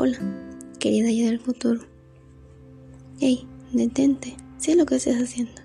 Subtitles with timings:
[0.00, 0.16] Hola,
[0.78, 1.80] querida ella del futuro.
[3.18, 5.60] Hey, detente, sé lo que estás haciendo.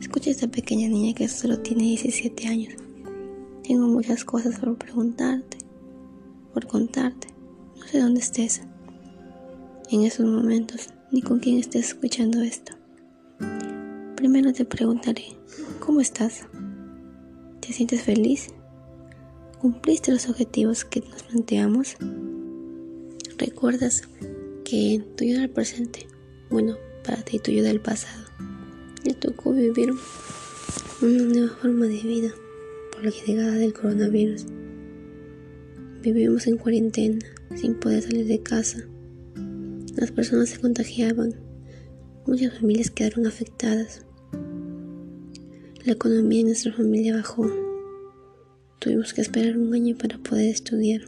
[0.00, 2.74] Escucha a esta pequeña niña que solo tiene 17 años.
[3.62, 5.58] Tengo muchas cosas por preguntarte,
[6.52, 7.28] por contarte.
[7.78, 8.62] No sé dónde estés
[9.92, 12.72] en esos momentos, ni con quién estés escuchando esto.
[14.16, 15.26] Primero te preguntaré,
[15.78, 16.44] ¿cómo estás?
[17.60, 18.48] ¿Te sientes feliz?
[19.60, 21.96] ¿Cumpliste los objetivos que nos planteamos?
[23.38, 24.02] ¿Recuerdas
[24.64, 26.06] que tuyo del presente,
[26.48, 28.24] bueno, para ti tuyo del pasado,
[29.04, 29.92] le tocó vivir
[31.02, 32.34] una nueva forma de vida
[32.92, 34.46] por la llegada del coronavirus?
[36.00, 37.18] Vivimos en cuarentena,
[37.54, 38.86] sin poder salir de casa.
[39.96, 41.34] Las personas se contagiaban,
[42.26, 44.06] muchas familias quedaron afectadas.
[45.84, 47.50] La economía en nuestra familia bajó.
[48.78, 51.02] Tuvimos que esperar un año para poder estudiar.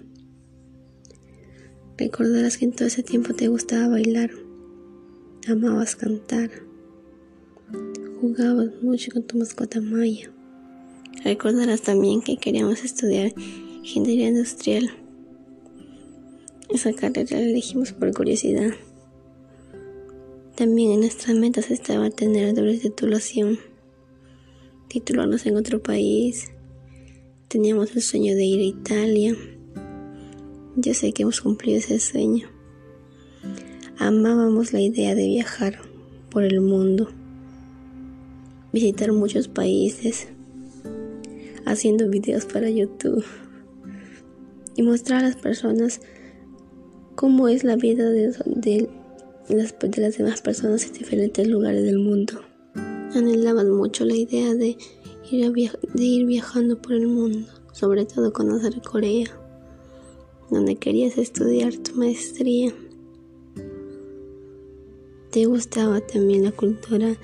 [1.99, 4.31] Recordarás que en todo ese tiempo te gustaba bailar,
[5.49, 6.49] amabas cantar,
[8.21, 10.31] jugabas mucho con tu mascota Maya.
[11.25, 13.35] Recordarás también que queríamos estudiar
[13.83, 14.89] ingeniería industrial.
[16.73, 18.71] Esa carrera la elegimos por curiosidad.
[20.55, 23.59] También en nuestras metas estaba tener doble titulación,
[24.87, 26.53] titularnos en otro país.
[27.49, 29.37] Teníamos el sueño de ir a Italia.
[30.81, 32.47] Yo sé que hemos cumplido ese sueño.
[33.99, 35.81] Amábamos la idea de viajar
[36.31, 37.09] por el mundo,
[38.73, 40.29] visitar muchos países,
[41.67, 43.25] haciendo videos para YouTube
[44.77, 46.01] y mostrar a las personas
[47.17, 48.27] cómo es la vida de,
[49.49, 52.41] las, de las demás personas en diferentes lugares del mundo.
[53.17, 54.77] Anhelaban mucho la idea de
[55.99, 59.27] ir viajando por el mundo, sobre todo conocer Corea,
[60.51, 62.73] donde querías estudiar tu maestría.
[65.31, 67.17] Te gustaba también la cultura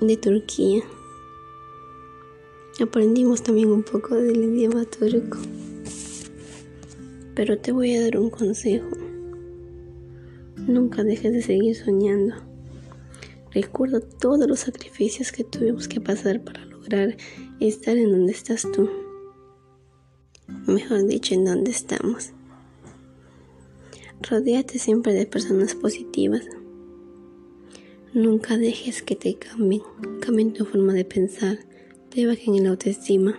[0.00, 0.82] de Turquía.
[2.80, 5.38] Aprendimos también un poco del idioma turco.
[7.36, 8.88] Pero te voy a dar un consejo.
[10.66, 12.34] Nunca dejes de seguir soñando.
[13.52, 17.16] Recuerda todos los sacrificios que tuvimos que pasar para lograr
[17.60, 18.90] estar en donde estás tú.
[20.66, 22.32] Mejor dicho, en donde estamos.
[24.20, 26.42] Rodéate siempre de personas positivas.
[28.12, 29.82] Nunca dejes que te cambien,
[30.20, 31.58] cambien tu forma de pensar,
[32.10, 33.38] te bajen en la autoestima.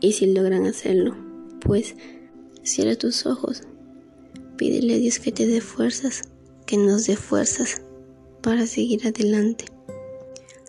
[0.00, 1.16] Y si logran hacerlo,
[1.60, 1.96] pues
[2.68, 3.62] Cierra tus ojos.
[4.58, 6.24] Pídele a Dios que te dé fuerzas,
[6.66, 7.80] que nos dé fuerzas
[8.42, 9.64] para seguir adelante.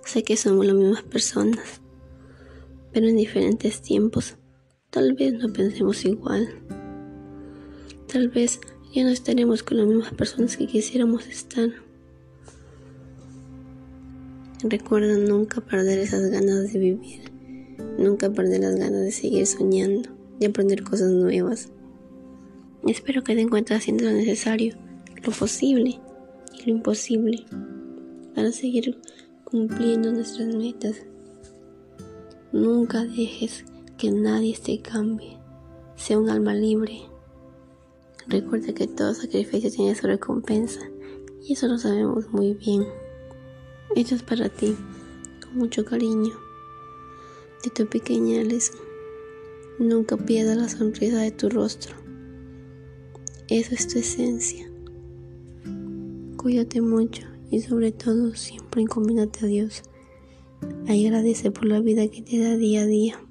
[0.06, 1.82] Sé que somos las mismas personas,
[2.94, 4.38] pero en diferentes tiempos.
[4.90, 6.50] Tal vez no pensemos igual.
[8.12, 8.60] Tal vez
[8.92, 11.70] ya no estaremos con las mismas personas que quisiéramos estar.
[14.64, 17.22] Recuerda nunca perder esas ganas de vivir,
[18.00, 21.70] nunca perder las ganas de seguir soñando, de aprender cosas nuevas.
[22.88, 24.76] Espero que te encuentres haciendo lo necesario,
[25.24, 26.00] lo posible
[26.58, 27.46] y lo imposible
[28.34, 28.98] para seguir
[29.44, 30.96] cumpliendo nuestras metas.
[32.52, 33.66] Nunca dejes
[34.00, 35.38] que nadie te cambie.
[35.98, 37.02] Sea un alma libre.
[38.28, 40.80] Recuerda que todo sacrificio tiene su recompensa
[41.44, 42.88] y eso lo sabemos muy bien.
[43.98, 44.78] Esto es para ti,
[45.44, 46.34] con mucho cariño,
[47.64, 48.72] de tu pequeña Alice.
[49.80, 51.94] Nunca pierdas la sonrisa de tu rostro.
[53.50, 54.72] Eso es tu esencia.
[56.38, 59.84] Cuídate mucho y sobre todo siempre encomínate a Dios.
[60.88, 63.29] Agradece por la vida que te da día a día.